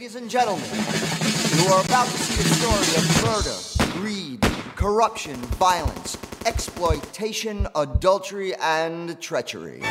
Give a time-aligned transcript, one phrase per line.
[0.00, 4.40] Ladies and gentlemen, you are about to see a story of murder, greed,
[4.74, 6.16] corruption, violence,
[6.46, 9.82] exploitation, adultery, and treachery.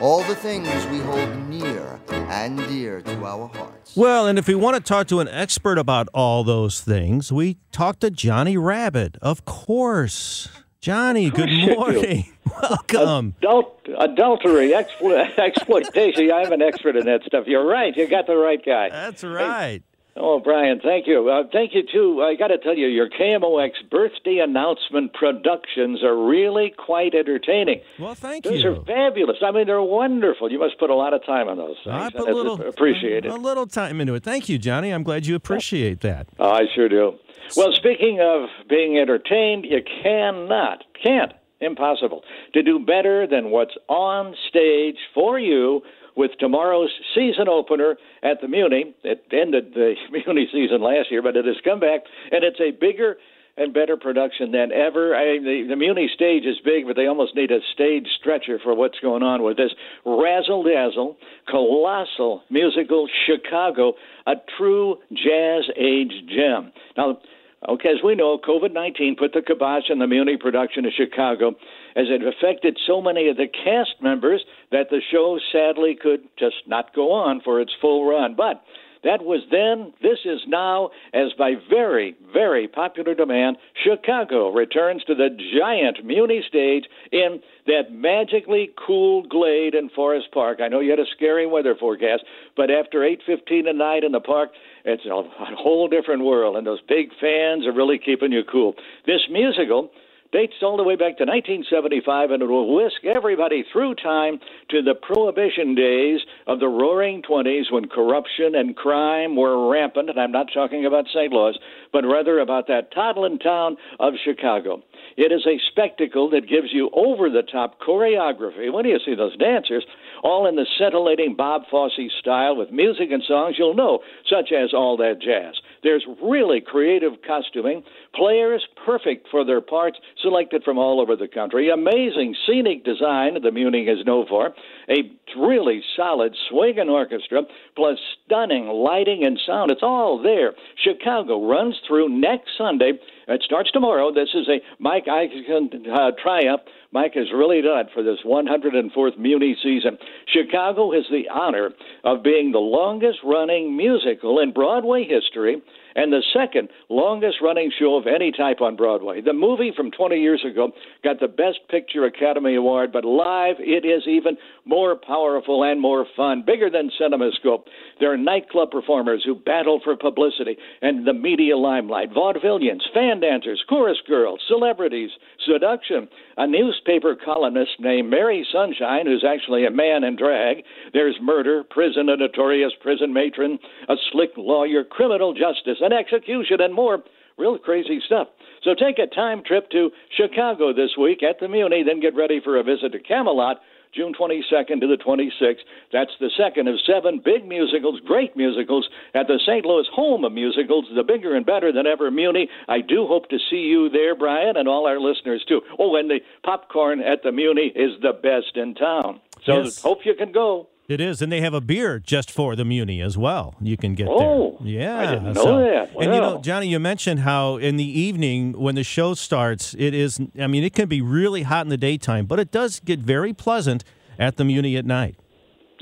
[0.00, 3.94] All the things we hold near and dear to our hearts.
[3.94, 7.58] Well, and if we want to talk to an expert about all those things, we
[7.70, 10.48] talk to Johnny Rabbitt, of course.
[10.82, 11.74] Johnny, good course you do.
[11.76, 12.32] morning.
[12.60, 13.34] Welcome.
[13.38, 16.30] Adult, adultery, explo- exploitation.
[16.32, 17.46] I'm an expert in that stuff.
[17.46, 17.96] You're right.
[17.96, 18.90] You got the right guy.
[18.90, 19.82] That's right.
[20.14, 21.28] Oh, Brian, thank you.
[21.30, 22.22] Uh, thank you, too.
[22.22, 27.80] I got to tell you, your KMOX birthday announcement productions are really quite entertaining.
[27.98, 28.74] Well, thank Those you.
[28.74, 29.38] Those are fabulous.
[29.42, 30.52] I mean, they're wonderful.
[30.52, 31.96] You must put a lot of time on those things.
[31.96, 33.26] I put a little appreciated.
[33.26, 34.22] a little time into it.
[34.22, 34.90] Thank you, Johnny.
[34.90, 36.28] I'm glad you appreciate that.
[36.38, 37.14] Oh, I sure do.
[37.56, 44.34] Well, speaking of being entertained, you cannot, can't, impossible, to do better than what's on
[44.48, 45.82] stage for you
[46.16, 48.94] with tomorrow's season opener at the Muni.
[49.04, 52.70] It ended the Muni season last year, but it has come back, and it's a
[52.70, 53.16] bigger
[53.56, 55.14] and better production than ever.
[55.14, 58.58] I, mean, the, the Muni stage is big, but they almost need a stage stretcher
[58.62, 59.72] for what's going on with this
[60.06, 61.16] razzle dazzle,
[61.50, 63.92] colossal musical Chicago,
[64.26, 66.72] a true jazz age gem.
[66.96, 67.18] Now,
[67.68, 71.50] Okay, as we know, COVID 19 put the kibosh on the Muni production of Chicago
[71.94, 76.56] as it affected so many of the cast members that the show sadly could just
[76.66, 78.34] not go on for its full run.
[78.34, 78.64] But
[79.04, 85.14] that was then, this is now, as by very, very popular demand, Chicago returns to
[85.14, 85.28] the
[85.58, 90.60] giant Muni stage in that magically cool glade in Forest Park.
[90.62, 92.24] I know you had a scary weather forecast,
[92.56, 94.50] but after 8:15 at night in the park,
[94.84, 98.74] it's a, a whole different world, and those big fans are really keeping you cool.
[99.06, 99.90] This musical
[100.32, 104.82] dates all the way back to 1975, and it will whisk everybody through time to
[104.82, 110.08] the Prohibition days of the Roaring Twenties when corruption and crime were rampant.
[110.08, 111.32] And I'm not talking about St.
[111.32, 111.56] Louis,
[111.92, 114.82] but rather about that toddling town of Chicago.
[115.16, 118.72] It is a spectacle that gives you over the top choreography.
[118.72, 119.84] When do you see those dancers,
[120.22, 124.72] all in the scintillating Bob Fosse style with music and songs you'll know, such as
[124.72, 125.60] All That Jazz.
[125.82, 127.82] There's really creative costuming,
[128.14, 133.50] players perfect for their parts, selected from all over the country, amazing scenic design the
[133.50, 134.54] Muni is known for,
[134.88, 137.42] a really solid swinging orchestra,
[137.74, 139.70] plus stunning lighting and sound.
[139.70, 140.52] It's all there.
[140.76, 142.92] Chicago runs through next Sunday.
[143.28, 144.12] It starts tomorrow.
[144.12, 146.62] This is a Mike Isaacson uh, triumph.
[146.92, 149.96] Mike has really done it for this 104th Muni season.
[150.26, 151.70] Chicago has the honor
[152.04, 155.62] of being the longest running musical in Broadway history
[155.94, 159.20] and the second longest running show of any type on Broadway.
[159.20, 160.72] The movie from 20 years ago
[161.04, 166.06] got the Best Picture Academy Award, but live it is even more powerful and more
[166.16, 167.64] fun, bigger than CinemaScope.
[168.00, 173.62] There are nightclub performers who battle for publicity and the media limelight, vaudevillians, fan dancers,
[173.68, 175.10] chorus girls, celebrities,
[175.46, 180.64] seduction, a newspaper columnist named Mary Sunshine, who's actually a man in drag.
[180.92, 186.74] There's murder, prison, a notorious prison matron, a slick lawyer, criminal justice, an execution, and
[186.74, 187.02] more.
[187.38, 188.28] Real crazy stuff.
[188.62, 192.40] So take a time trip to Chicago this week at the Muni, then get ready
[192.44, 193.60] for a visit to Camelot.
[193.94, 195.60] June 22nd to the 26th.
[195.92, 199.66] That's the second of seven big musicals, great musicals, at the St.
[199.66, 202.48] Louis home of musicals, the bigger and better than ever Muni.
[202.68, 205.60] I do hope to see you there, Brian, and all our listeners too.
[205.78, 209.20] Oh, and the popcorn at the Muni is the best in town.
[209.44, 209.82] So Yes.
[209.82, 210.68] hope you can go.
[210.92, 213.54] It is, and they have a beer just for the Muni as well.
[213.60, 214.68] You can get Oh, there.
[214.72, 215.90] Yeah, I didn't know so- that.
[215.96, 219.94] And you know, Johnny, you mentioned how in the evening when the show starts, it
[219.94, 220.20] is.
[220.38, 223.32] I mean, it can be really hot in the daytime, but it does get very
[223.32, 223.84] pleasant
[224.18, 225.16] at the Muni at night.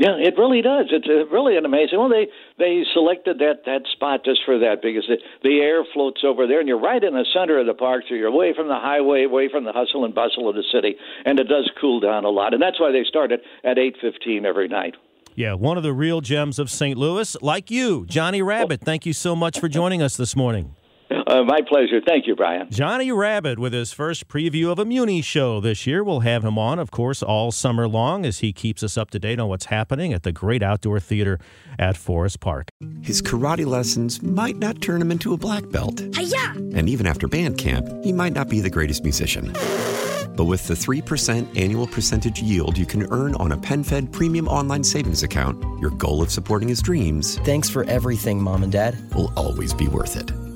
[0.00, 0.86] Yeah, it really does.
[0.90, 1.98] It's uh, really an amazing.
[1.98, 2.26] Well, they
[2.56, 6.58] they selected that that spot just for that because the, the air floats over there,
[6.58, 9.24] and you're right in the center of the park, so you're away from the highway,
[9.24, 12.30] away from the hustle and bustle of the city, and it does cool down a
[12.30, 12.54] lot.
[12.54, 14.94] And that's why they start it at eight fifteen every night.
[15.34, 16.96] Yeah, one of the real gems of St.
[16.96, 18.80] Louis, like you, Johnny Rabbitt.
[18.80, 20.76] Thank you so much for joining us this morning.
[21.30, 22.00] Uh, my pleasure.
[22.04, 22.68] Thank you, Brian.
[22.70, 26.02] Johnny Rabbitt with his first preview of a Muni show this year.
[26.02, 29.20] We'll have him on, of course, all summer long as he keeps us up to
[29.20, 31.38] date on what's happening at the great outdoor theater
[31.78, 32.70] at Forest Park.
[33.00, 36.02] His karate lessons might not turn him into a black belt.
[36.16, 36.54] Hi-ya!
[36.74, 39.52] And even after band camp, he might not be the greatest musician.
[40.36, 44.82] But with the 3% annual percentage yield you can earn on a PenFed premium online
[44.82, 48.96] savings account, your goal of supporting his dreams Thanks for everything, Mom and Dad.
[49.14, 50.32] will always be worth it.